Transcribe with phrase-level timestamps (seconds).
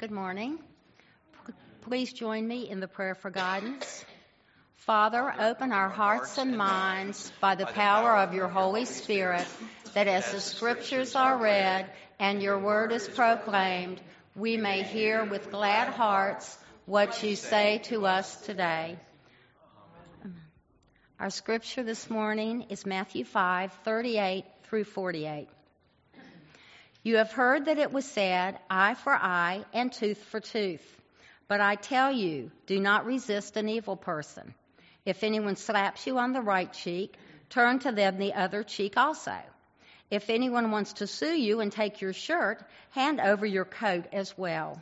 [0.00, 0.58] Good morning.
[1.46, 1.52] P-
[1.82, 4.02] Please join me in the prayer for guidance.
[4.76, 9.46] Father, open our hearts and minds by the power of your Holy Spirit,
[9.92, 11.84] that as the scriptures are read
[12.18, 14.00] and your word is proclaimed,
[14.34, 16.56] we may hear with glad hearts
[16.86, 18.98] what you say to us today.
[21.18, 25.46] Our scripture this morning is Matthew 5 38 through 48.
[27.02, 30.84] You have heard that it was said, eye for eye and tooth for tooth.
[31.48, 34.54] But I tell you, do not resist an evil person.
[35.06, 37.16] If anyone slaps you on the right cheek,
[37.48, 39.34] turn to them the other cheek also.
[40.10, 44.36] If anyone wants to sue you and take your shirt, hand over your coat as
[44.36, 44.78] well.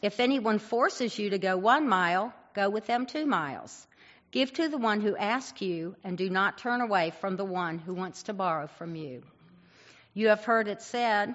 [0.00, 3.86] If anyone forces you to go one mile, go with them two miles.
[4.30, 7.78] Give to the one who asks you, and do not turn away from the one
[7.78, 9.22] who wants to borrow from you.
[10.14, 11.34] You have heard it said,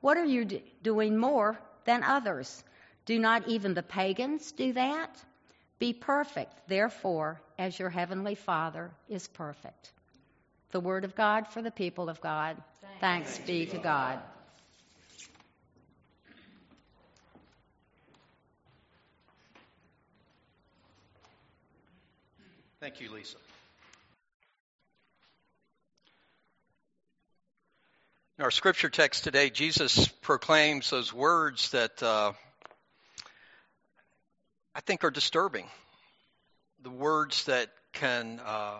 [0.00, 2.62] what are you d- doing more than others?
[3.06, 5.10] Do not even the pagans do that?
[5.78, 9.92] Be perfect, therefore, as your heavenly Father is perfect.
[10.72, 12.56] The word of God for the people of God.
[13.00, 14.18] Thanks, be to God.
[22.80, 23.36] Thank you, Lisa.
[28.40, 32.32] In our scripture text today, Jesus proclaims those words that uh,
[34.74, 35.66] I think are disturbing.
[36.82, 38.78] The words that can uh,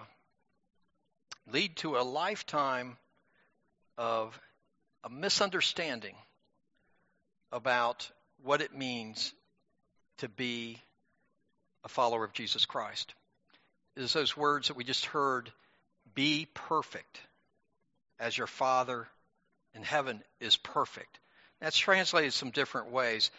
[1.53, 2.97] lead to a lifetime
[3.99, 4.41] of
[5.05, 6.15] a misunderstanding
[7.53, 8.11] about
[8.43, 9.35] what it means
[10.21, 10.81] to be
[11.85, 13.13] a follower of Jesus Christ.
[13.95, 15.53] It is those words that we just heard
[16.15, 17.21] be perfect
[18.19, 19.07] as your Father
[19.75, 21.19] in heaven is perfect.
[21.61, 23.31] That's translated some different ways.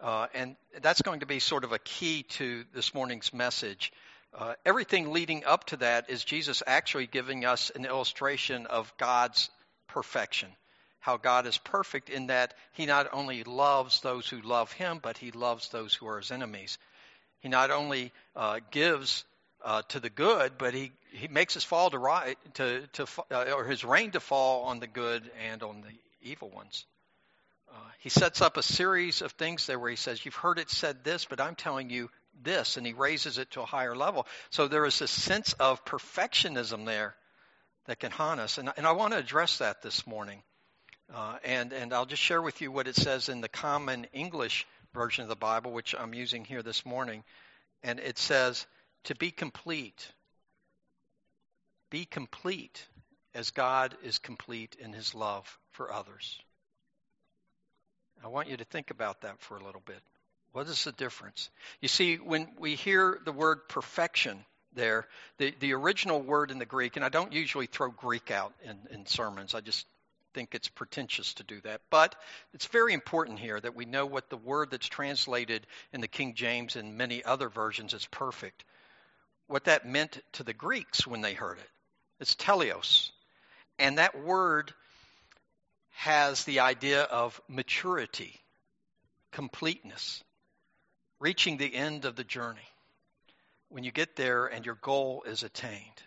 [0.00, 3.92] Uh, and that's going to be sort of a key to this morning's message.
[4.32, 9.50] Uh, everything leading up to that is Jesus actually giving us an illustration of God's
[9.88, 10.48] perfection.
[11.00, 15.18] How God is perfect in that He not only loves those who love Him, but
[15.18, 16.78] He loves those who are His enemies.
[17.40, 19.24] He not only uh, gives
[19.64, 23.52] uh, to the good, but He, he makes His fall to right to, to uh,
[23.56, 26.86] or His rain to fall on the good and on the evil ones.
[27.72, 30.70] Uh, he sets up a series of things there where he says, You've heard it
[30.70, 32.10] said this, but I'm telling you
[32.42, 32.76] this.
[32.76, 34.26] And he raises it to a higher level.
[34.50, 37.14] So there is this sense of perfectionism there
[37.86, 38.58] that can haunt us.
[38.58, 40.42] And, and I want to address that this morning.
[41.14, 44.66] Uh, and, and I'll just share with you what it says in the common English
[44.94, 47.24] version of the Bible, which I'm using here this morning.
[47.82, 48.66] And it says,
[49.04, 50.08] To be complete.
[51.90, 52.86] Be complete
[53.34, 56.40] as God is complete in his love for others.
[58.22, 60.00] I want you to think about that for a little bit.
[60.52, 61.48] What is the difference?
[61.80, 65.06] You see, when we hear the word perfection there,
[65.38, 68.78] the, the original word in the Greek, and I don't usually throw Greek out in,
[68.90, 69.86] in sermons, I just
[70.34, 71.80] think it's pretentious to do that.
[71.90, 72.14] But
[72.52, 76.34] it's very important here that we know what the word that's translated in the King
[76.34, 78.64] James and many other versions is perfect.
[79.46, 81.70] What that meant to the Greeks when they heard it.
[82.20, 83.10] It's teleos.
[83.78, 84.72] And that word
[85.92, 88.38] has the idea of maturity,
[89.32, 90.22] completeness,
[91.18, 92.60] reaching the end of the journey.
[93.70, 96.02] When you get there and your goal is attained.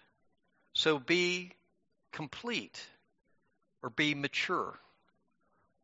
[0.74, 1.52] So be
[2.12, 2.80] complete
[3.82, 4.78] or be mature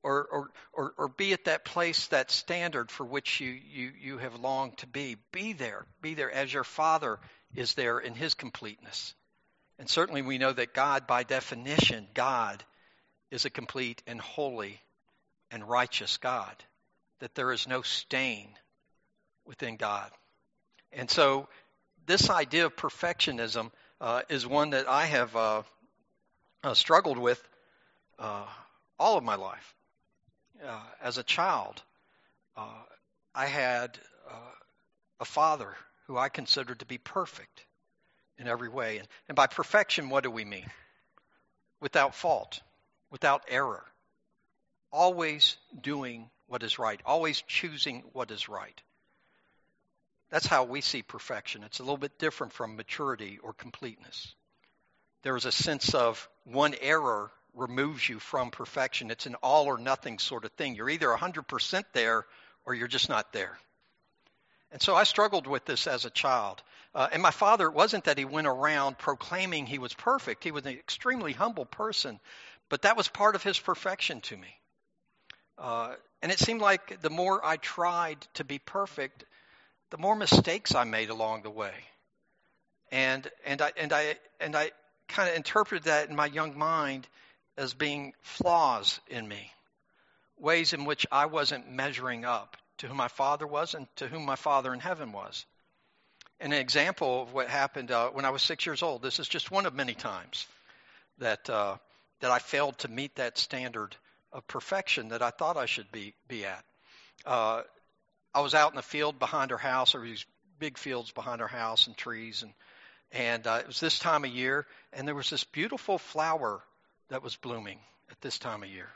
[0.03, 4.17] or, or, or, or, be at that place, that standard for which you, you, you
[4.17, 5.17] have longed to be.
[5.33, 5.85] Be there.
[6.01, 7.19] Be there as your Father
[7.53, 9.13] is there in His completeness.
[9.79, 12.63] And certainly we know that God, by definition, God
[13.31, 14.81] is a complete and holy
[15.51, 16.53] and righteous God,
[17.21, 18.49] that there is no stain
[19.45, 20.11] within God.
[20.91, 21.47] And so,
[22.05, 23.71] this idea of perfectionism
[24.01, 25.63] uh, is one that I have uh,
[26.63, 27.41] uh, struggled with
[28.17, 28.45] uh,
[28.99, 29.75] all of my life.
[30.61, 31.81] Uh, as a child,
[32.57, 32.83] uh,
[33.33, 33.97] I had
[35.21, 35.73] a father
[36.07, 37.65] who I considered to be perfect
[38.39, 39.01] in every way.
[39.27, 40.65] And, by perfection, what do we mean?
[41.79, 42.61] Without fault
[43.11, 43.83] without error,
[44.91, 48.81] always doing what is right, always choosing what is right.
[50.29, 51.63] That's how we see perfection.
[51.63, 54.33] It's a little bit different from maturity or completeness.
[55.23, 59.09] There is a sense of one error removes you from perfection.
[59.09, 60.75] It's an all or nothing sort of thing.
[60.75, 62.25] You're either 100% there
[62.65, 63.57] or you're just not there.
[64.71, 66.61] And so I struggled with this as a child.
[66.95, 70.43] Uh, and my father, it wasn't that he went around proclaiming he was perfect.
[70.43, 72.19] He was an extremely humble person,
[72.67, 74.55] but that was part of his perfection to me.
[75.57, 79.25] Uh, and it seemed like the more I tried to be perfect,
[79.91, 81.73] the more mistakes I made along the way.
[82.91, 84.71] And and I and I and I
[85.07, 87.07] kind of interpreted that in my young mind
[87.57, 89.51] as being flaws in me,
[90.37, 94.25] ways in which I wasn't measuring up to who my father was and to whom
[94.25, 95.45] my father in heaven was.
[96.41, 99.01] An example of what happened uh, when I was six years old.
[99.01, 100.47] This is just one of many times
[101.17, 101.75] that uh,
[102.21, 103.95] that I failed to meet that standard
[104.31, 106.63] of perfection that I thought I should be be at.
[107.25, 107.63] Uh,
[108.33, 110.25] I was out in the field behind her house, or these
[110.59, 112.53] big fields behind her house and trees, and
[113.11, 116.61] and uh, it was this time of year, and there was this beautiful flower
[117.09, 117.79] that was blooming
[118.11, 118.89] at this time of year,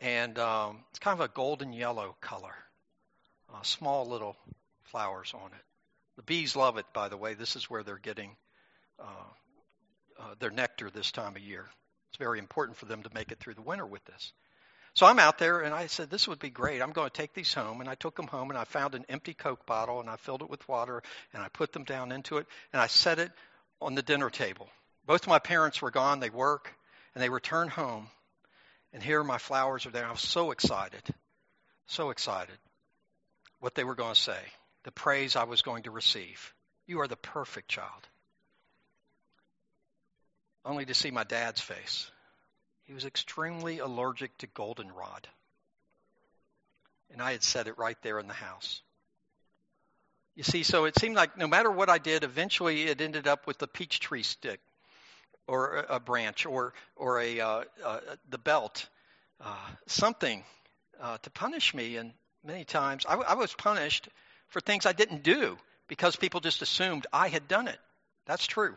[0.00, 2.54] and um, it's kind of a golden yellow color,
[3.52, 4.36] uh, small little
[4.84, 5.64] flowers on it.
[6.16, 7.34] The bees love it, by the way.
[7.34, 8.36] This is where they're getting
[8.98, 9.04] uh,
[10.18, 11.66] uh, their nectar this time of year.
[12.10, 14.32] It's very important for them to make it through the winter with this.
[14.94, 16.82] So I'm out there and I said, This would be great.
[16.82, 17.80] I'm going to take these home.
[17.80, 20.42] And I took them home and I found an empty Coke bottle and I filled
[20.42, 21.02] it with water
[21.32, 23.30] and I put them down into it and I set it
[23.80, 24.68] on the dinner table.
[25.06, 26.20] Both of my parents were gone.
[26.20, 26.74] They work
[27.14, 28.08] and they return home.
[28.92, 30.04] And here my flowers are there.
[30.04, 31.02] I was so excited.
[31.86, 32.58] So excited
[33.60, 34.40] what they were going to say,
[34.84, 36.54] the praise I was going to receive.
[36.86, 38.08] You are the perfect child.
[40.64, 42.10] Only to see my dad's face.
[42.84, 45.28] He was extremely allergic to goldenrod.
[47.12, 48.82] And I had said it right there in the house.
[50.36, 53.46] You see, so it seemed like no matter what I did, eventually it ended up
[53.46, 54.60] with the peach tree stick
[55.46, 58.88] or a branch or, or a, uh, uh, the belt,
[59.40, 59.56] uh,
[59.86, 60.44] something
[61.00, 61.96] uh, to punish me.
[61.96, 62.12] And
[62.44, 64.08] many times I, I was punished
[64.50, 65.56] for things I didn't do
[65.88, 67.78] because people just assumed I had done it.
[68.26, 68.76] That's true.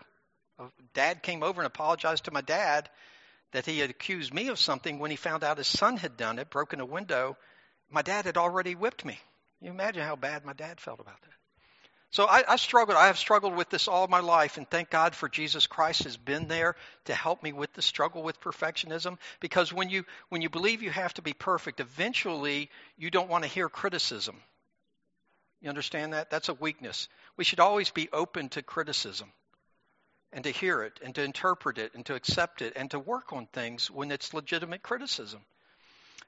[0.94, 2.90] Dad came over and apologized to my dad,
[3.52, 6.40] that he had accused me of something when he found out his son had done
[6.40, 7.38] it, broken a window.
[7.90, 9.20] My dad had already whipped me.
[9.62, 11.30] You imagine how bad my dad felt about that.
[12.10, 12.98] So I, I struggled.
[12.98, 16.16] I have struggled with this all my life, and thank God for Jesus Christ has
[16.16, 19.18] been there to help me with the struggle with perfectionism.
[19.40, 23.46] Because when you when you believe you have to be perfect, eventually you don't want
[23.46, 24.40] to hear criticism.
[25.64, 26.30] You understand that?
[26.30, 27.08] That's a weakness.
[27.38, 29.32] We should always be open to criticism
[30.34, 33.32] and to hear it and to interpret it and to accept it and to work
[33.32, 35.40] on things when it's legitimate criticism.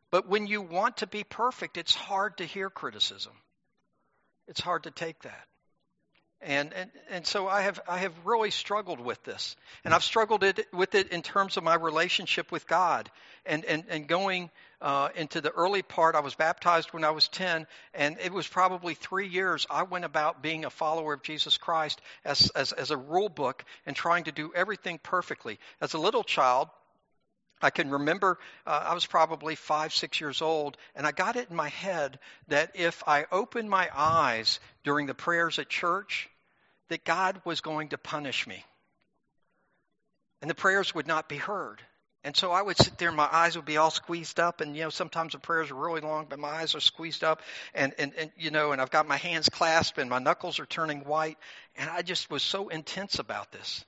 [0.09, 3.33] But when you want to be perfect, it's hard to hear criticism.
[4.47, 5.47] It's hard to take that.
[6.45, 9.55] And, and, and so I have, I have really struggled with this.
[9.83, 13.09] And I've struggled it, with it in terms of my relationship with God.
[13.47, 17.27] And, and, and going uh, into the early part, I was baptized when I was
[17.29, 17.65] 10,
[17.95, 21.99] and it was probably three years I went about being a follower of Jesus Christ
[22.23, 25.57] as, as, as a rule book and trying to do everything perfectly.
[25.81, 26.69] As a little child,
[27.59, 28.37] I can remember
[28.67, 32.19] uh, I was probably five, six years old, and I got it in my head
[32.49, 36.29] that if I opened my eyes during the prayers at church,
[36.89, 38.63] that God was going to punish me.
[40.41, 41.81] And the prayers would not be heard.
[42.23, 44.61] And so I would sit there and my eyes would be all squeezed up.
[44.61, 47.41] And, you know, sometimes the prayers are really long, but my eyes are squeezed up.
[47.73, 50.65] And, and, and, you know, and I've got my hands clasped and my knuckles are
[50.65, 51.37] turning white.
[51.75, 53.85] And I just was so intense about this.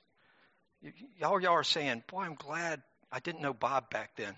[1.18, 4.34] Y'all, y'all are saying, boy, I'm glad I didn't know Bob back then.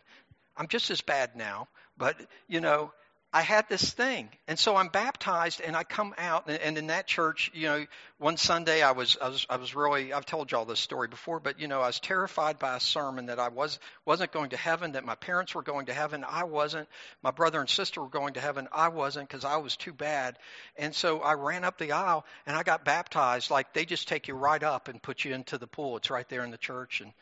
[0.57, 2.17] I'm just as bad now, but
[2.49, 2.93] you know,
[3.33, 4.29] I had this thing.
[4.49, 7.87] And so I'm baptized and I come out and and, in that church, you know,
[8.19, 11.39] one Sunday I was, I was, I was really, I've told y'all this story before,
[11.39, 14.57] but you know, I was terrified by a sermon that I was, wasn't going to
[14.57, 16.25] heaven, that my parents were going to heaven.
[16.29, 16.89] I wasn't.
[17.23, 18.67] My brother and sister were going to heaven.
[18.73, 20.37] I wasn't because I was too bad.
[20.77, 23.51] And so I ran up the aisle and I got baptized.
[23.51, 25.97] Like they just take you right up and put you into the pool.
[25.99, 27.01] It's right there in the church.
[27.01, 27.13] And,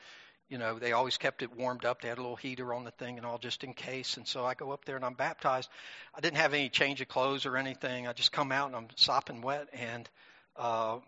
[0.49, 2.01] you know, they always kept it warmed up.
[2.01, 4.17] They had a little heater on the thing and all just in case.
[4.17, 5.69] And so I go up there and I'm baptized.
[6.15, 8.07] I didn't have any change of clothes or anything.
[8.07, 9.69] I just come out and I'm sopping wet.
[9.73, 10.09] And,
[10.57, 10.99] uh,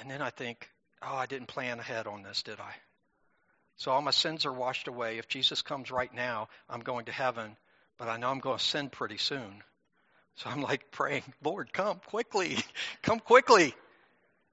[0.00, 0.68] and then I think,
[1.00, 2.74] oh, I didn't plan ahead on this, did I?
[3.76, 5.18] So all my sins are washed away.
[5.18, 7.56] If Jesus comes right now, I'm going to heaven,
[7.98, 9.62] but I know I'm going to sin pretty soon.
[10.34, 12.58] So I'm like praying, Lord, come quickly,
[13.02, 13.74] come quickly.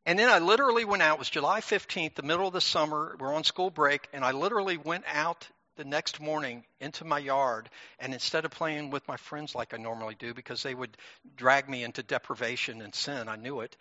[0.07, 1.15] And then I literally went out.
[1.15, 3.17] It was July 15th, the middle of the summer.
[3.19, 5.45] We're on school break, and I literally went out
[5.75, 9.77] the next morning into my yard, and instead of playing with my friends like I
[9.77, 10.95] normally do, because they would
[11.35, 13.75] drag me into deprivation and sin, I knew it,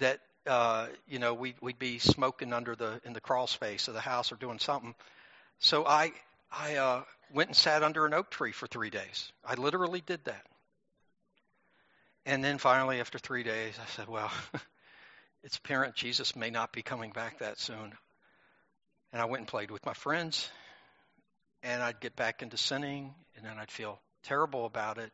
[0.00, 3.94] that uh, you know we'd, we'd be smoking under the in the crawl space of
[3.94, 4.96] the house or doing something.
[5.60, 6.10] So I
[6.50, 7.02] I uh,
[7.32, 9.30] went and sat under an oak tree for three days.
[9.46, 10.44] I literally did that.
[12.26, 14.30] And then finally, after three days, I said, Well,
[15.42, 17.92] it's apparent Jesus may not be coming back that soon.
[19.12, 20.48] And I went and played with my friends,
[21.62, 25.10] and I'd get back into sinning, and then I'd feel terrible about it.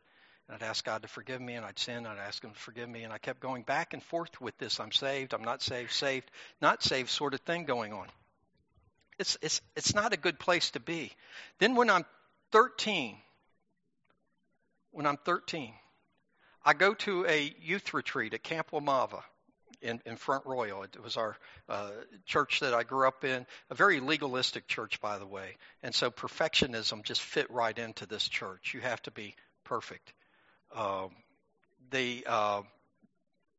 [0.47, 2.59] And I'd ask God to forgive me, and I'd sin, and I'd ask Him to
[2.59, 3.03] forgive me.
[3.03, 6.29] And I kept going back and forth with this I'm saved, I'm not saved, saved,
[6.61, 8.07] not saved sort of thing going on.
[9.17, 11.11] It's, it's, it's not a good place to be.
[11.59, 12.05] Then when I'm
[12.51, 13.17] 13,
[14.91, 15.73] when I'm 13,
[16.63, 19.21] I go to a youth retreat at Camp Wamava
[19.81, 20.83] in, in Front Royal.
[20.83, 21.91] It was our uh,
[22.25, 25.57] church that I grew up in, a very legalistic church, by the way.
[25.83, 28.73] And so perfectionism just fit right into this church.
[28.73, 30.13] You have to be perfect.
[30.75, 31.09] Um,
[31.91, 32.61] the, uh,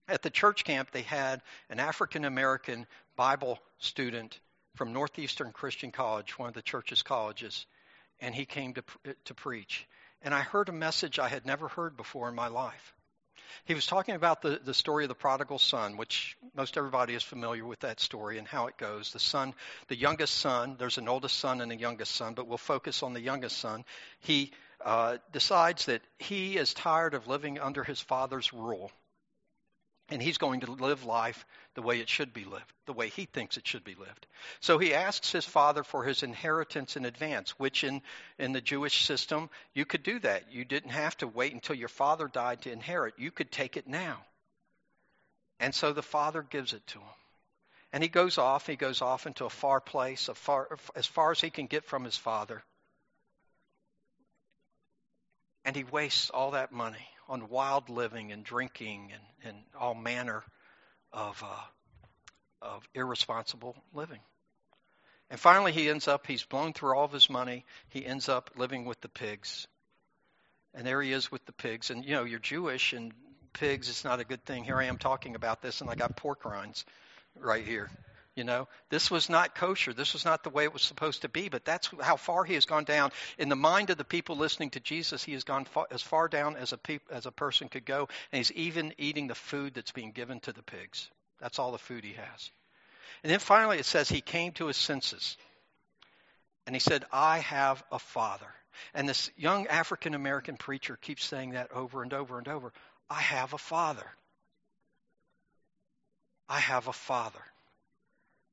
[0.08, 2.86] at the church camp, they had an African American
[3.16, 4.38] Bible student
[4.76, 7.66] from Northeastern Christian College, one of the church's colleges,
[8.20, 8.84] and he came to,
[9.24, 9.86] to preach.
[10.22, 12.94] And I heard a message I had never heard before in my life.
[13.64, 17.22] He was talking about the, the story of the prodigal son, which most everybody is
[17.22, 19.12] familiar with that story and how it goes.
[19.12, 19.54] The son,
[19.88, 23.12] the youngest son, there's an oldest son and a youngest son, but we'll focus on
[23.12, 23.84] the youngest son.
[24.20, 24.52] He
[24.84, 28.90] uh, decides that he is tired of living under his father's rule
[30.10, 33.26] and he's going to live life the way it should be lived, the way he
[33.26, 34.26] thinks it should be lived.
[34.60, 38.02] So he asks his father for his inheritance in advance, which in,
[38.38, 40.52] in the Jewish system, you could do that.
[40.52, 43.14] You didn't have to wait until your father died to inherit.
[43.18, 44.18] You could take it now.
[45.60, 47.06] And so the father gives it to him.
[47.92, 51.32] And he goes off, he goes off into a far place, a far, as far
[51.32, 52.62] as he can get from his father.
[55.64, 60.42] And he wastes all that money on wild living and drinking and, and all manner
[61.12, 61.64] of, uh,
[62.60, 64.18] of irresponsible living.
[65.30, 67.64] And finally, he ends up, he's blown through all of his money.
[67.88, 69.68] He ends up living with the pigs.
[70.74, 71.90] And there he is with the pigs.
[71.90, 73.12] And, you know, you're Jewish and
[73.52, 74.64] pigs, it's not a good thing.
[74.64, 76.84] Here I am talking about this, and I got pork rinds
[77.36, 77.90] right here.
[78.40, 79.92] You know, this was not kosher.
[79.92, 81.50] This was not the way it was supposed to be.
[81.50, 84.70] But that's how far he has gone down in the mind of the people listening
[84.70, 85.22] to Jesus.
[85.22, 86.78] He has gone far, as far down as a
[87.10, 90.54] as a person could go, and he's even eating the food that's being given to
[90.54, 91.10] the pigs.
[91.38, 92.50] That's all the food he has.
[93.22, 95.36] And then finally, it says he came to his senses,
[96.66, 98.54] and he said, "I have a father."
[98.94, 102.72] And this young African American preacher keeps saying that over and over and over.
[103.10, 104.10] I have a father.
[106.48, 107.44] I have a father.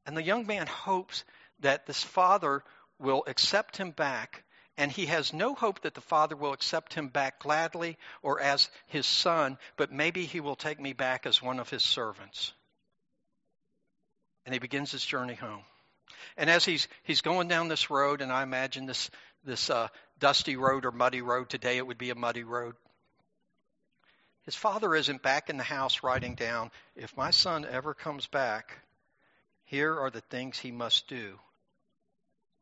[0.08, 1.26] And the young man hopes
[1.60, 2.64] that this father
[2.98, 4.46] will accept him back,
[4.78, 8.70] and he has no hope that the father will accept him back gladly or as
[8.88, 12.54] his son, but maybe he will take me back as one of his servants.
[14.46, 15.64] And he begins his journey home.
[16.38, 19.12] And as he's he's going down this road, and I imagine this
[19.44, 22.76] this uh, dusty road or muddy road today, it would be a muddy road.
[24.44, 28.78] His father isn't back in the house writing down, if my son ever comes back,
[29.68, 31.38] here are the things he must do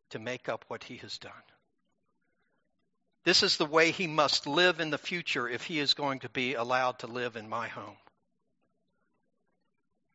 [0.09, 1.31] to make up what he has done.
[3.23, 6.29] This is the way he must live in the future if he is going to
[6.29, 7.97] be allowed to live in my home.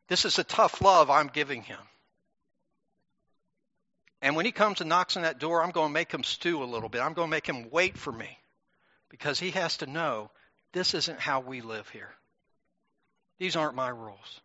[0.08, 1.78] This is a tough love I'm giving him.
[4.22, 6.62] And when he comes and knocks on that door, I'm going to make him stew
[6.62, 7.00] a little bit.
[7.00, 8.36] I'm going to make him wait for me
[9.08, 10.30] because he has to know
[10.72, 12.12] this isn't how we live here.
[13.38, 14.40] These aren't my rules.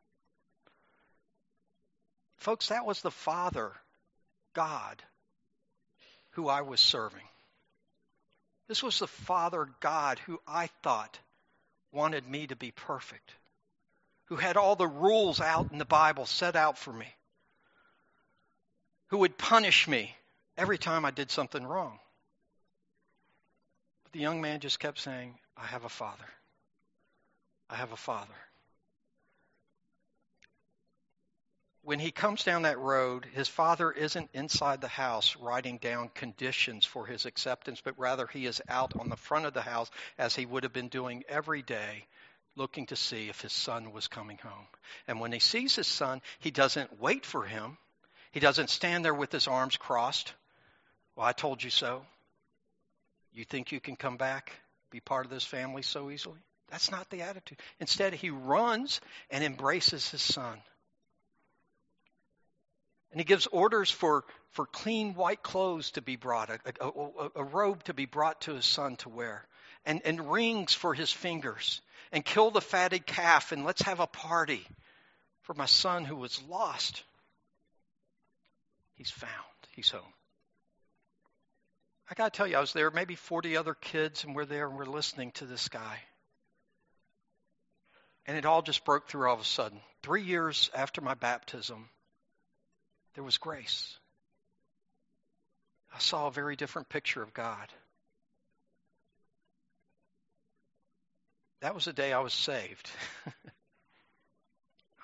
[2.37, 3.71] Folks, that was the Father,
[4.53, 5.01] God,
[6.31, 7.27] who I was serving.
[8.67, 11.19] This was the Father, God, who I thought
[11.91, 13.33] wanted me to be perfect,
[14.25, 17.07] who had all the rules out in the Bible set out for me,
[19.07, 20.15] who would punish me
[20.57, 21.99] every time I did something wrong.
[24.03, 26.25] But the young man just kept saying, I have a Father.
[27.69, 28.33] I have a Father.
[31.85, 36.83] When he comes down that road, his father isn't inside the house writing down conditions
[36.83, 40.35] for his acceptance, but rather he is out on the front of the house as
[40.35, 42.07] he would have been doing every day,
[42.55, 44.65] looking to see if his son was coming home.
[45.07, 47.77] And when he sees his son, he doesn't wait for him.
[48.31, 50.33] He doesn't stand there with his arms crossed.
[51.15, 52.03] Well, I told you so.
[53.31, 54.53] You think you can come back,
[54.89, 56.39] be part of this family so easily?
[56.71, 57.59] That's not the attitude.
[57.79, 60.59] Instead, he runs and embraces his son
[63.11, 67.43] And he gives orders for, for clean white clothes to be brought, a, a, a,
[67.43, 69.45] robe to be brought to his son to wear,
[69.85, 71.81] and, and rings for his fingers,
[72.11, 74.65] and kill the fatted calf, and let's have a party
[75.43, 77.03] for my son who was lost.
[78.95, 79.31] He's found,
[79.71, 80.01] he's home.
[82.09, 84.67] I got to tell you, I was there, maybe 40 other kids, and we're there
[84.67, 85.99] and we're listening to this guy.
[88.27, 89.79] And it all just broke through all of a sudden.
[90.03, 91.89] Three years after my baptism,
[93.15, 93.97] there was grace.
[95.93, 97.69] I saw a very different picture of God.
[101.61, 102.89] That was the day I was saved.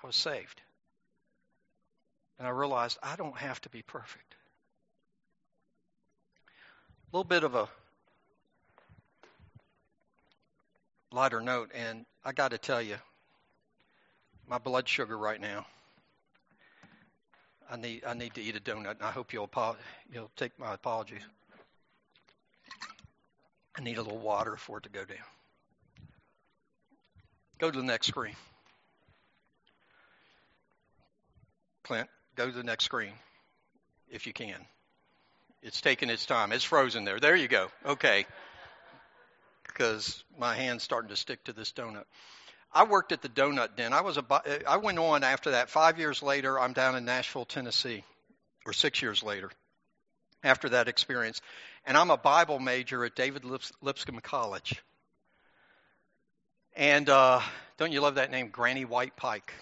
[0.03, 0.61] I was saved.
[2.37, 4.35] And I realized I don't have to be perfect.
[7.13, 7.69] A little bit of a
[11.11, 12.97] lighter note, and I got to tell you,
[14.47, 15.65] my blood sugar right now.
[17.71, 19.49] I need I need to eat a donut, and I hope you'll
[20.11, 21.21] you'll take my apologies.
[23.77, 25.17] I need a little water for it to go down.
[27.59, 28.35] Go to the next screen.
[31.83, 33.13] Clint, go to the next screen
[34.09, 34.57] if you can.
[35.63, 36.51] It's taking its time.
[36.51, 37.19] It's frozen there.
[37.19, 37.69] There you go.
[37.85, 38.25] Okay.
[39.65, 42.05] Because my hand's starting to stick to this donut.
[42.73, 43.93] I worked at the Donut Den.
[43.93, 44.23] I was a,
[44.67, 45.69] I went on after that.
[45.69, 48.03] Five years later, I'm down in Nashville, Tennessee,
[48.65, 49.51] or six years later,
[50.43, 51.41] after that experience,
[51.85, 54.81] and I'm a Bible major at David Lips, Lipscomb College.
[56.75, 57.41] And uh,
[57.77, 59.53] don't you love that name, Granny White Pike?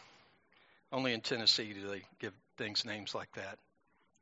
[0.92, 3.58] Only in Tennessee do they give things names like that.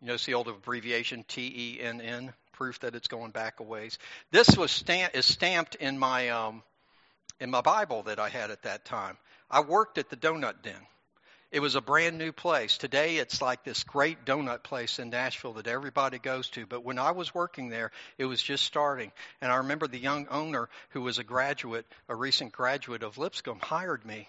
[0.01, 3.63] You notice the old abbreviation T E N N, proof that it's going back a
[3.63, 3.97] ways.
[4.31, 6.63] This was stamp, is stamped in my um,
[7.39, 9.17] in my Bible that I had at that time.
[9.49, 10.79] I worked at the Donut Den.
[11.49, 12.77] It was a brand new place.
[12.77, 16.65] Today it's like this great donut place in Nashville that everybody goes to.
[16.65, 19.13] But when I was working there, it was just starting.
[19.39, 23.59] And I remember the young owner who was a graduate, a recent graduate of Lipscomb,
[23.61, 24.27] hired me.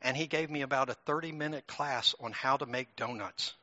[0.00, 3.54] And he gave me about a 30 minute class on how to make donuts.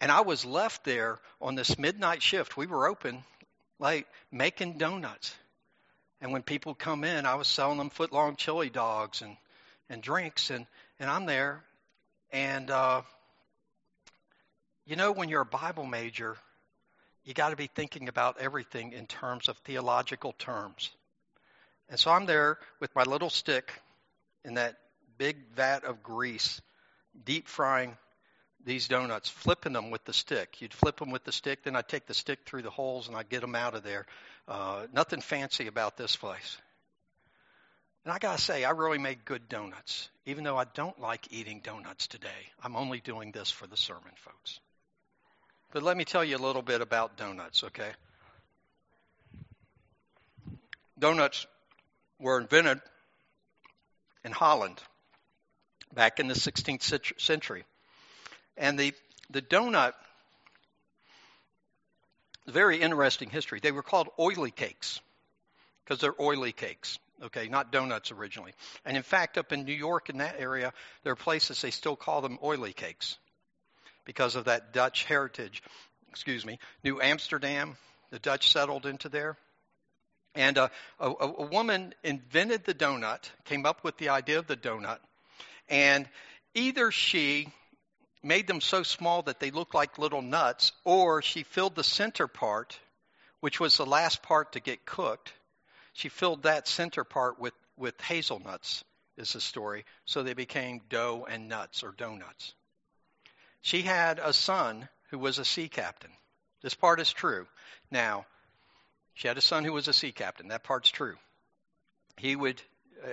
[0.00, 2.56] And I was left there on this midnight shift.
[2.56, 3.24] We were open
[3.80, 5.34] late making donuts.
[6.22, 9.36] And when people come in, I was selling them foot long chili dogs and,
[9.90, 10.66] and drinks, and,
[11.00, 11.64] and I'm there.
[12.30, 13.02] And, uh,
[14.86, 16.36] you know, when you're a Bible major,
[17.24, 20.90] you got to be thinking about everything in terms of theological terms.
[21.88, 23.72] And so I'm there with my little stick
[24.44, 24.76] in that
[25.18, 26.60] big vat of grease,
[27.24, 27.96] deep frying
[28.64, 30.60] these donuts, flipping them with the stick.
[30.60, 33.16] You'd flip them with the stick, then I'd take the stick through the holes and
[33.16, 34.06] I'd get them out of there.
[34.48, 36.58] Uh, nothing fancy about this place.
[38.04, 40.10] And I got to say, I really make good donuts.
[40.26, 42.28] Even though I don't like eating donuts today,
[42.62, 44.58] I'm only doing this for the sermon, folks.
[45.72, 47.90] But let me tell you a little bit about donuts, okay?
[50.98, 51.46] Donuts
[52.18, 52.80] were invented
[54.24, 54.80] in Holland
[55.94, 57.64] back in the 16th century.
[58.56, 58.92] And the,
[59.30, 59.92] the donut,
[62.46, 63.60] very interesting history.
[63.60, 65.00] They were called oily cakes
[65.84, 68.52] because they're oily cakes, okay, not donuts originally.
[68.84, 70.72] And in fact, up in New York, in that area,
[71.04, 73.16] there are places they still call them oily cakes
[74.04, 75.62] because of that Dutch heritage.
[76.10, 76.58] Excuse me.
[76.84, 77.76] New Amsterdam,
[78.10, 79.36] the Dutch settled into there.
[80.34, 84.56] And uh, a, a woman invented the donut, came up with the idea of the
[84.56, 84.98] donut,
[85.68, 86.08] and
[86.54, 87.48] either she
[88.22, 92.26] made them so small that they looked like little nuts, or she filled the center
[92.26, 92.78] part,
[93.40, 95.32] which was the last part to get cooked.
[95.92, 98.84] She filled that center part with, with hazelnuts,
[99.16, 102.54] is the story, so they became dough and nuts or donuts.
[103.60, 106.10] She had a son who was a sea captain.
[106.62, 107.46] This part is true.
[107.90, 108.26] Now,
[109.14, 110.48] she had a son who was a sea captain.
[110.48, 111.16] That part's true.
[112.16, 112.60] He would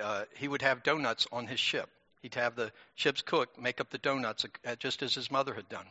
[0.02, 1.90] uh, he would have donuts on his ship.
[2.22, 5.70] He'd have the ship's cook make up the donuts uh, just as his mother had
[5.70, 5.86] done.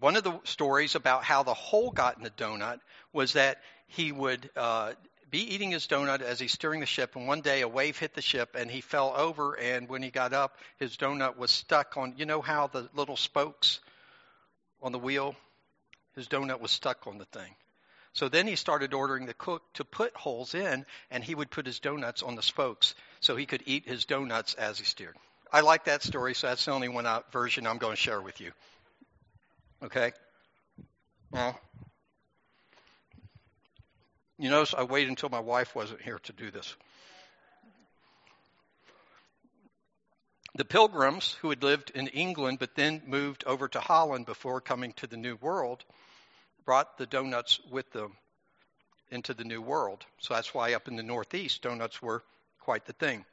[0.00, 2.80] One of the stories about how the hole got in the donut
[3.12, 4.94] was that he would uh,
[5.30, 8.14] be eating his donut as he's steering the ship, and one day a wave hit
[8.14, 9.54] the ship and he fell over.
[9.58, 12.14] And when he got up, his donut was stuck on.
[12.16, 13.80] You know how the little spokes
[14.82, 15.36] on the wheel?
[16.16, 17.54] His donut was stuck on the thing.
[18.12, 21.64] So then he started ordering the cook to put holes in, and he would put
[21.64, 25.16] his donuts on the spokes so he could eat his donuts as he steered.
[25.50, 28.20] I like that story, so that's the only one out version I'm going to share
[28.20, 28.50] with you.
[29.82, 30.12] Okay?
[31.30, 31.58] Well,
[34.38, 36.74] you notice I waited until my wife wasn't here to do this.
[40.56, 44.92] The pilgrims who had lived in England but then moved over to Holland before coming
[44.94, 45.84] to the New World
[46.64, 48.16] brought the donuts with them
[49.10, 50.04] into the New World.
[50.18, 52.22] So that's why up in the Northeast, donuts were
[52.62, 53.24] quite the thing.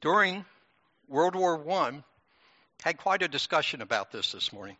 [0.00, 0.44] During
[1.08, 2.02] World War I,
[2.82, 4.76] had quite a discussion about this this morning.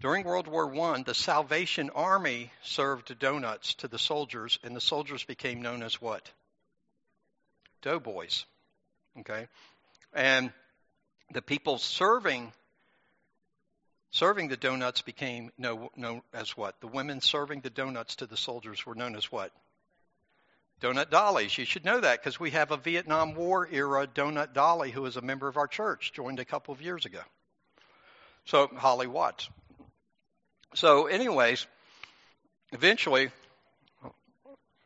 [0.00, 5.24] During World War I, the Salvation Army served donuts to the soldiers, and the soldiers
[5.24, 6.30] became known as what?
[7.82, 8.44] Doughboys.
[9.20, 9.48] Okay?
[10.12, 10.52] And
[11.32, 12.52] the people serving
[14.10, 16.80] serving the donuts became known know as what?
[16.80, 19.52] The women serving the donuts to the soldiers were known as what?
[20.80, 21.56] Donut Dollies.
[21.58, 25.16] You should know that because we have a Vietnam War era Donut Dolly who is
[25.16, 27.20] a member of our church, joined a couple of years ago.
[28.44, 29.48] So, Holly Watts.
[30.74, 31.66] So, anyways,
[32.72, 33.30] eventually,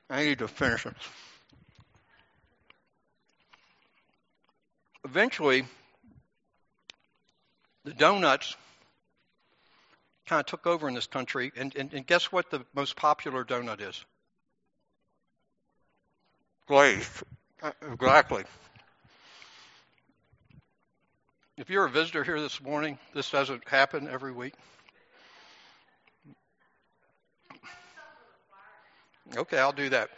[0.09, 0.94] I need to finish it.
[5.05, 5.64] Eventually,
[7.85, 8.57] the donuts
[10.26, 13.44] kind of took over in this country, and, and, and guess what the most popular
[13.44, 14.05] donut is?
[16.66, 17.22] Glazed.
[17.92, 18.44] Exactly.
[21.57, 24.55] If you're a visitor here this morning, this doesn't happen every week.
[29.37, 30.11] Okay, I'll do that.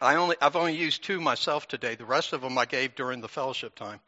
[0.00, 1.94] I only I've only used two myself today.
[1.94, 4.00] The rest of them I gave during the fellowship time.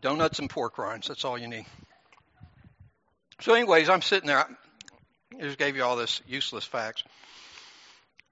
[0.00, 1.66] Donuts and pork rinds, that's all you need.
[3.40, 4.46] So anyways, I'm sitting there.
[5.38, 7.04] I just gave you all this useless facts.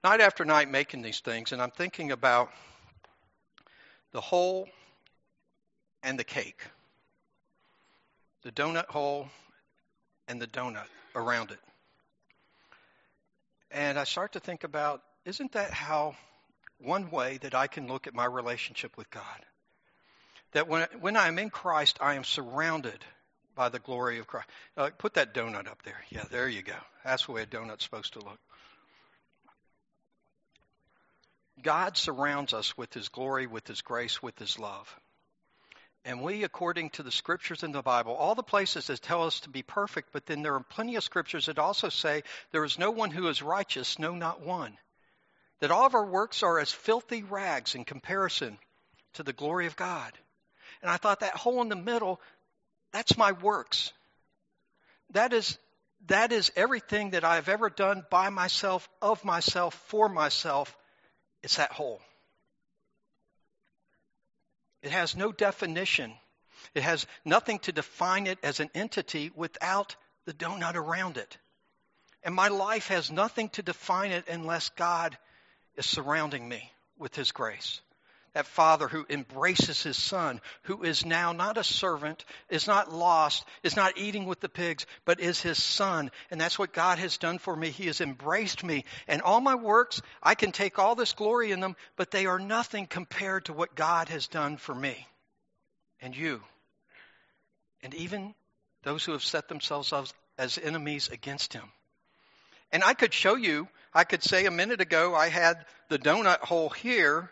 [0.03, 2.51] Night after night making these things and I'm thinking about
[4.11, 4.67] the hole
[6.03, 6.61] and the cake.
[8.43, 9.29] The donut hole
[10.27, 11.59] and the donut around it.
[13.71, 16.15] And I start to think about isn't that how
[16.79, 19.23] one way that I can look at my relationship with God?
[20.53, 23.03] That when, when I'm in Christ, I am surrounded
[23.59, 24.47] by the glory of Christ.
[24.77, 26.01] Uh, put that donut up there.
[26.09, 26.77] Yeah, there you go.
[27.03, 28.39] That's the way a donut's supposed to look.
[31.61, 34.97] God surrounds us with His glory, with His grace, with His love.
[36.05, 39.41] And we, according to the scriptures in the Bible, all the places that tell us
[39.41, 42.79] to be perfect, but then there are plenty of scriptures that also say there is
[42.79, 44.77] no one who is righteous, no, not one.
[45.59, 48.57] That all of our works are as filthy rags in comparison
[49.15, 50.13] to the glory of God.
[50.81, 52.21] And I thought that hole in the middle,
[52.91, 53.93] that's my works.
[55.11, 55.57] That is,
[56.07, 60.75] that is everything that I've ever done by myself, of myself, for myself.
[61.43, 62.01] It's that hole.
[64.81, 66.13] It has no definition.
[66.73, 71.37] It has nothing to define it as an entity without the donut around it.
[72.23, 75.17] And my life has nothing to define it unless God
[75.75, 77.81] is surrounding me with His grace.
[78.33, 83.43] That father who embraces his son, who is now not a servant, is not lost,
[83.63, 86.11] is not eating with the pigs, but is his son.
[86.29, 87.69] And that's what God has done for me.
[87.71, 88.85] He has embraced me.
[89.07, 92.39] And all my works, I can take all this glory in them, but they are
[92.39, 95.07] nothing compared to what God has done for me
[96.01, 96.41] and you.
[97.81, 98.35] And even
[98.83, 100.05] those who have set themselves up
[100.37, 101.63] as enemies against him.
[102.71, 106.39] And I could show you, I could say a minute ago I had the donut
[106.39, 107.31] hole here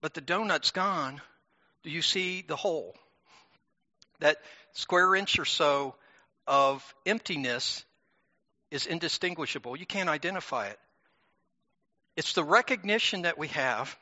[0.00, 1.20] but the donut's gone,
[1.82, 2.94] do you see the hole?
[4.20, 4.38] That
[4.72, 5.94] square inch or so
[6.46, 7.84] of emptiness
[8.70, 9.76] is indistinguishable.
[9.76, 10.78] You can't identify it.
[12.16, 13.96] It's the recognition that we have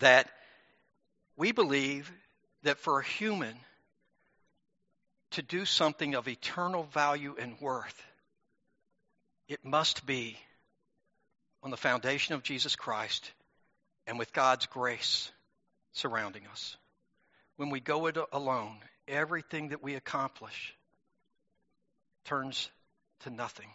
[0.00, 0.28] that
[1.36, 2.10] we believe
[2.62, 3.54] that for a human
[5.32, 8.02] to do something of eternal value and worth,
[9.48, 10.38] it must be
[11.62, 13.30] on the foundation of Jesus Christ
[14.06, 15.30] and with God's grace
[15.92, 16.76] surrounding us.
[17.56, 20.74] When we go it alone, everything that we accomplish
[22.24, 22.70] turns
[23.20, 23.68] to nothing.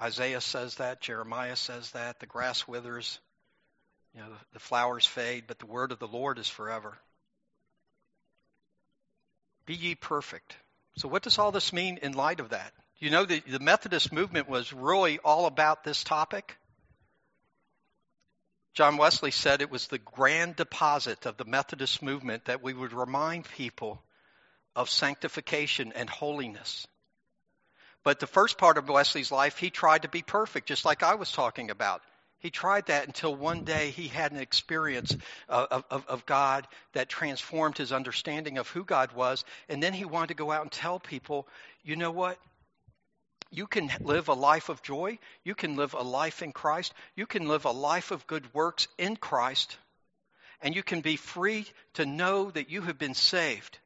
[0.00, 3.20] Isaiah says that, Jeremiah says that, the grass withers,
[4.14, 6.96] you know, the flowers fade, but the word of the Lord is forever.
[9.66, 10.56] Be ye perfect.
[10.96, 12.72] So, what does all this mean in light of that?
[12.98, 16.56] You know, the, the Methodist movement was really all about this topic.
[18.74, 22.92] John Wesley said it was the grand deposit of the Methodist movement that we would
[22.92, 24.02] remind people
[24.74, 26.86] of sanctification and holiness.
[28.02, 31.14] But the first part of Wesley's life, he tried to be perfect, just like I
[31.14, 32.02] was talking about.
[32.40, 35.16] He tried that until one day he had an experience
[35.48, 39.46] of, of, of, God that transformed his understanding of who God was.
[39.70, 41.48] And then he wanted to go out and tell people,
[41.82, 42.38] you know what?
[43.54, 45.18] You can live a life of joy.
[45.44, 46.92] You can live a life in Christ.
[47.14, 49.76] You can live a life of good works in Christ.
[50.60, 53.78] And you can be free to know that you have been saved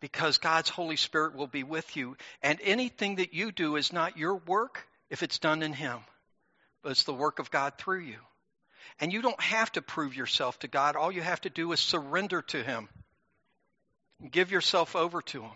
[0.00, 2.16] because God's Holy Spirit will be with you.
[2.42, 5.98] And anything that you do is not your work if it's done in Him,
[6.82, 8.18] but it's the work of God through you.
[9.00, 10.96] And you don't have to prove yourself to God.
[10.96, 12.88] All you have to do is surrender to Him.
[14.30, 15.50] Give yourself over to Him.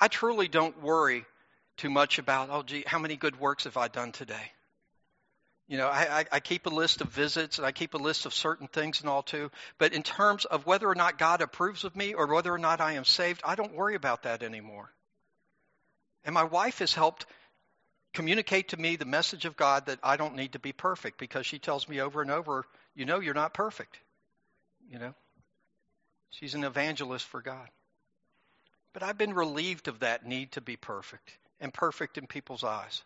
[0.00, 1.24] I truly don't worry
[1.76, 4.52] too much about, oh, gee, how many good works have I done today?
[5.68, 8.34] You know, I, I, keep a list of visits and I keep a list of
[8.34, 9.50] certain things and all too.
[9.78, 12.80] But in terms of whether or not God approves of me or whether or not
[12.80, 14.92] I am saved, I don't worry about that anymore.
[16.24, 17.26] And my wife has helped
[18.12, 21.46] communicate to me the message of God that I don't need to be perfect because
[21.46, 23.98] she tells me over and over, you know, you're not perfect.
[24.90, 25.14] You know,
[26.30, 27.68] she's an evangelist for God.
[28.92, 33.02] But I've been relieved of that need to be perfect and perfect in people's eyes.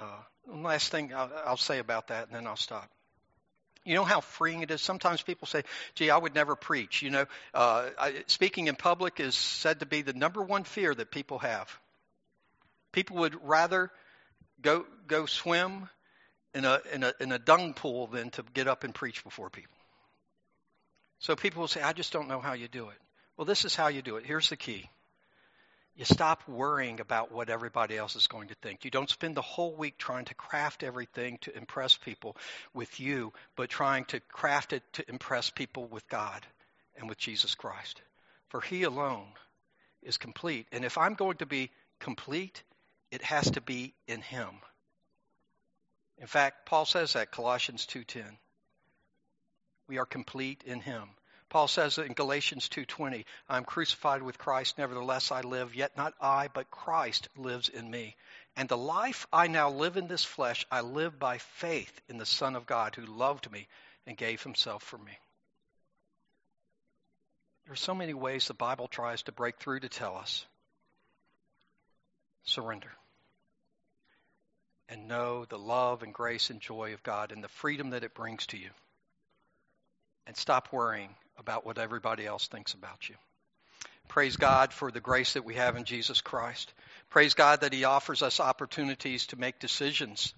[0.00, 0.06] Uh,
[0.48, 2.88] last thing I'll, I'll say about that, and then I'll stop.
[3.84, 4.80] You know how freeing it is?
[4.80, 5.64] Sometimes people say,
[5.96, 7.02] gee, I would never preach.
[7.02, 10.94] You know, uh, I, speaking in public is said to be the number one fear
[10.94, 11.68] that people have.
[12.92, 13.90] People would rather
[14.60, 15.88] go, go swim
[16.54, 19.50] in a, in, a, in a dung pool than to get up and preach before
[19.50, 19.76] people.
[21.18, 22.96] So people will say, I just don't know how you do it.
[23.42, 24.24] Well, this is how you do it.
[24.24, 24.88] Here's the key
[25.96, 28.84] you stop worrying about what everybody else is going to think.
[28.84, 32.36] You don't spend the whole week trying to craft everything to impress people
[32.72, 36.46] with you, but trying to craft it to impress people with God
[36.96, 38.00] and with Jesus Christ.
[38.46, 39.26] For He alone
[40.04, 40.68] is complete.
[40.70, 42.62] And if I'm going to be complete,
[43.10, 44.50] it has to be in Him.
[46.18, 48.38] In fact, Paul says that Colossians 2:10.
[49.88, 51.08] We are complete in Him.
[51.52, 56.48] Paul says in Galatians 2:20, "I'm crucified with Christ, nevertheless I live, yet not I,
[56.48, 58.16] but Christ lives in me.
[58.56, 62.24] And the life I now live in this flesh, I live by faith in the
[62.24, 63.68] Son of God who loved me
[64.06, 65.18] and gave himself for me."
[67.64, 70.46] There are so many ways the Bible tries to break through to tell us
[72.44, 72.96] surrender
[74.88, 78.14] and know the love and grace and joy of God and the freedom that it
[78.14, 78.70] brings to you.
[80.24, 83.14] And stop worrying about what everybody else thinks about you.
[84.08, 86.72] Praise God for the grace that we have in Jesus Christ.
[87.10, 90.34] Praise God that He offers us opportunities to make decisions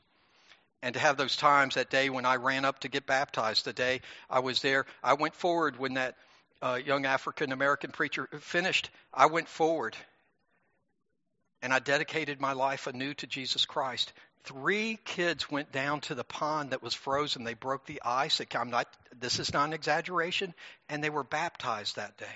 [0.82, 3.72] and to have those times that day when I ran up to get baptized, the
[3.72, 4.86] day I was there.
[5.02, 6.14] I went forward when that
[6.60, 8.90] uh, young African American preacher finished.
[9.12, 9.96] I went forward
[11.62, 14.12] and I dedicated my life anew to Jesus Christ.
[14.44, 17.44] Three kids went down to the pond that was frozen.
[17.44, 18.40] They broke the ice.
[18.54, 18.86] I'm not,
[19.18, 20.54] this is not an exaggeration.
[20.88, 22.26] And they were baptized that day.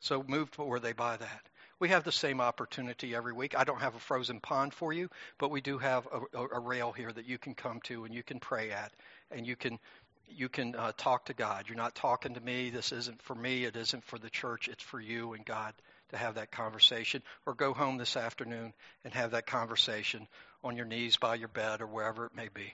[0.00, 1.40] So moved were they by that.
[1.78, 3.58] We have the same opportunity every week.
[3.58, 6.60] I don't have a frozen pond for you, but we do have a, a, a
[6.60, 8.92] rail here that you can come to and you can pray at,
[9.30, 9.78] and you can
[10.28, 11.66] you can uh, talk to God.
[11.68, 12.70] You're not talking to me.
[12.70, 13.64] This isn't for me.
[13.64, 14.68] It isn't for the church.
[14.68, 15.72] It's for you and God
[16.10, 18.72] to have that conversation, or go home this afternoon
[19.04, 20.28] and have that conversation
[20.62, 22.72] on your knees by your bed or wherever it may be.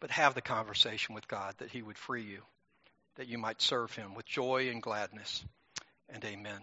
[0.00, 2.42] But have the conversation with God that He would free you,
[3.16, 5.44] that you might serve Him with joy and gladness.
[6.08, 6.60] And amen.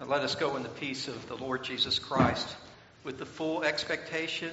[0.00, 2.48] Now let us go in the peace of the Lord Jesus Christ
[3.04, 4.50] with the full expectation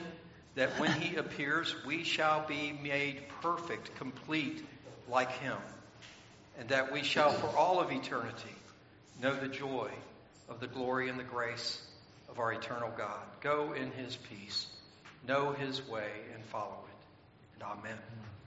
[0.56, 4.66] that when He appears, we shall be made perfect, complete,
[5.10, 5.58] like Him,
[6.60, 8.56] and that we shall, for all of eternity,
[9.22, 9.90] know the joy
[10.50, 11.82] of the glory and the grace
[12.28, 13.22] of our eternal God.
[13.42, 14.66] Go in his peace,
[15.28, 17.64] know his way, and follow it.
[17.64, 17.98] And amen.